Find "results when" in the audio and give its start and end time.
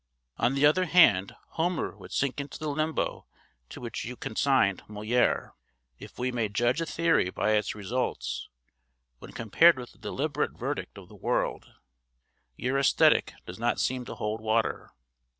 7.75-9.31